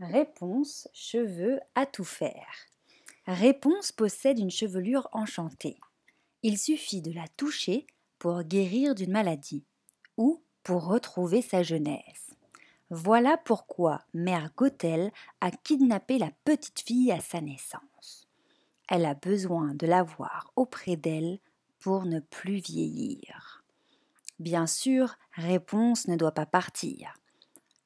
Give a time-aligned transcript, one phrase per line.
[0.00, 2.66] Réponse cheveux à tout faire.
[3.26, 5.78] Réponse possède une chevelure enchantée.
[6.42, 7.86] Il suffit de la toucher
[8.18, 9.64] pour guérir d'une maladie
[10.16, 12.30] ou pour retrouver sa jeunesse.
[12.90, 15.10] Voilà pourquoi Mère Gothel
[15.40, 18.28] a kidnappé la petite fille à sa naissance.
[18.88, 21.40] Elle a besoin de l'avoir auprès d'elle
[21.80, 23.64] pour ne plus vieillir.
[24.38, 27.14] Bien sûr, Réponse ne doit pas partir.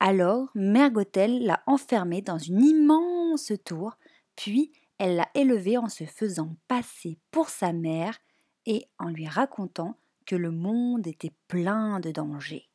[0.02, 3.98] Alors, Mère Gothel l'a enfermée dans une immense tour,
[4.34, 8.18] puis elle l'a élevée en se faisant passer pour sa mère
[8.64, 12.70] et en lui racontant que le monde était plein de dangers.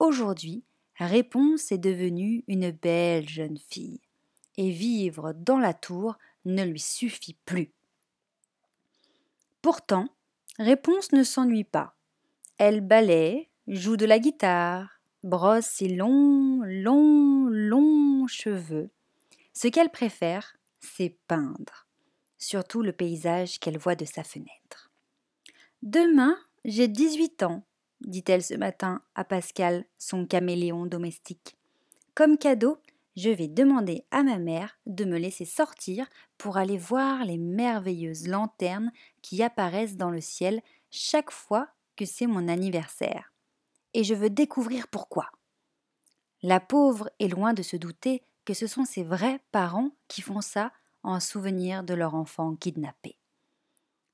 [0.00, 0.64] Aujourd'hui,
[0.98, 4.00] Réponse est devenue une belle jeune fille,
[4.56, 7.70] et vivre dans la tour ne lui suffit plus.
[9.62, 10.08] Pourtant,
[10.58, 11.94] Réponse ne s'ennuie pas.
[12.56, 14.95] Elle balaie, joue de la guitare,
[15.26, 18.90] brosse ses longs, longs, longs cheveux.
[19.52, 21.86] Ce qu'elle préfère, c'est peindre,
[22.38, 24.92] surtout le paysage qu'elle voit de sa fenêtre.
[25.82, 27.64] Demain, j'ai 18 ans,
[28.02, 31.56] dit-elle ce matin à Pascal, son caméléon domestique.
[32.14, 32.78] Comme cadeau,
[33.16, 36.06] je vais demander à ma mère de me laisser sortir
[36.38, 42.26] pour aller voir les merveilleuses lanternes qui apparaissent dans le ciel chaque fois que c'est
[42.26, 43.32] mon anniversaire
[43.96, 45.30] et je veux découvrir pourquoi.
[46.42, 50.42] La pauvre est loin de se douter que ce sont ses vrais parents qui font
[50.42, 50.70] ça
[51.02, 53.16] en souvenir de leur enfant kidnappé.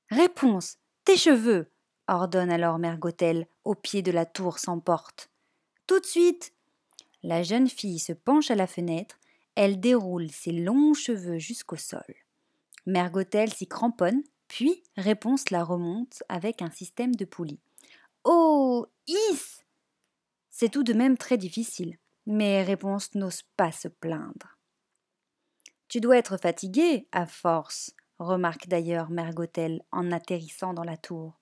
[0.09, 1.69] Réponse Tes cheveux
[2.07, 5.29] ordonne alors Mère Gothel au pied de la tour sans porte.
[5.85, 6.53] Tout de suite
[7.21, 9.19] La jeune fille se penche à la fenêtre,
[9.55, 12.15] elle déroule ses longs cheveux jusqu'au sol.
[12.85, 17.59] Mère Gothel s'y cramponne, puis Réponse la remonte avec un système de poulies.
[18.23, 19.62] Oh Is
[20.55, 24.59] c'est tout de même très difficile, mais Réponse n'ose pas se plaindre.
[25.87, 31.39] Tu dois être fatigué, à force, remarque d'ailleurs Mère Gothel en atterrissant dans la tour.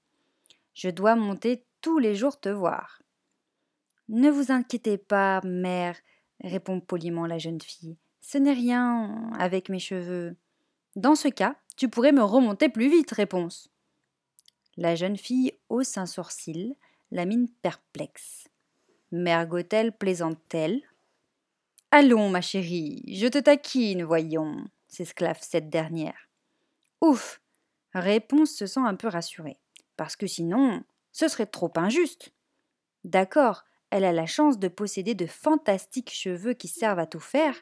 [0.74, 3.02] Je dois monter tous les jours te voir.
[4.08, 5.98] Ne vous inquiétez pas, mère,
[6.42, 7.98] répond poliment la jeune fille.
[8.22, 10.38] Ce n'est rien avec mes cheveux.
[10.96, 13.70] Dans ce cas, tu pourrais me remonter plus vite, réponse.
[14.78, 16.78] La jeune fille hausse un sourcil,
[17.12, 18.48] la mine perplexe.
[19.12, 20.82] Mère Gothel plaisante-t-elle?
[21.92, 26.30] Allons, ma chérie, je te taquine, voyons, s'esclave cette dernière.
[27.02, 27.42] Ouf
[27.94, 29.58] Réponse se sent un peu rassurée,
[29.98, 32.32] parce que sinon, ce serait trop injuste.
[33.04, 37.56] D'accord, elle a la chance de posséder de fantastiques cheveux qui servent à tout faire,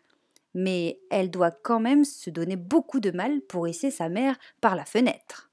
[0.54, 4.76] mais elle doit quand même se donner beaucoup de mal pour hisser sa mère par
[4.76, 5.49] la fenêtre.